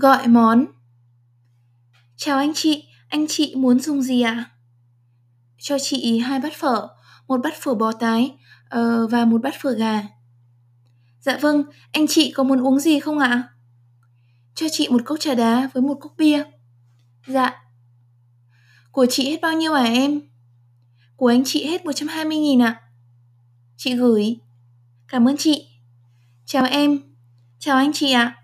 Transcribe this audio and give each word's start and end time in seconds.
Gọi 0.00 0.28
món. 0.28 0.66
Chào 2.16 2.38
anh 2.38 2.52
chị, 2.54 2.84
anh 3.08 3.26
chị 3.28 3.54
muốn 3.56 3.80
dùng 3.80 4.02
gì 4.02 4.22
ạ? 4.22 4.50
Cho 5.58 5.76
chị 5.78 6.18
hai 6.18 6.40
bát 6.40 6.52
phở, 6.56 6.88
một 7.28 7.40
bát 7.44 7.54
phở 7.60 7.74
bò 7.74 7.92
tái 7.92 8.34
uh, 8.78 9.10
và 9.10 9.24
một 9.24 9.42
bát 9.42 9.54
phở 9.60 9.72
gà. 9.72 10.02
Dạ 11.20 11.38
vâng, 11.40 11.62
anh 11.92 12.06
chị 12.06 12.32
có 12.32 12.42
muốn 12.42 12.60
uống 12.60 12.78
gì 12.80 13.00
không 13.00 13.18
ạ? 13.18 13.48
Cho 14.54 14.66
chị 14.72 14.88
một 14.88 15.02
cốc 15.04 15.20
trà 15.20 15.34
đá 15.34 15.70
với 15.74 15.82
một 15.82 15.96
cốc 16.00 16.12
bia. 16.18 16.44
Dạ. 17.26 17.62
Của 18.92 19.06
chị 19.10 19.30
hết 19.30 19.40
bao 19.42 19.52
nhiêu 19.52 19.72
à 19.72 19.84
em? 19.84 20.20
Của 21.16 21.26
anh 21.26 21.42
chị 21.44 21.66
hết 21.66 21.84
120 21.84 22.38
nghìn 22.38 22.62
ạ. 22.62 22.80
Chị 23.76 23.94
gửi. 23.94 24.36
Cảm 25.08 25.28
ơn 25.28 25.36
chị. 25.36 25.66
Chào 26.44 26.64
em. 26.64 27.00
Chào 27.58 27.76
anh 27.76 27.92
chị 27.94 28.12
ạ. 28.12 28.37